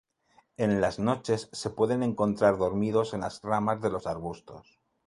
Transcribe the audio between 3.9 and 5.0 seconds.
los arbustos.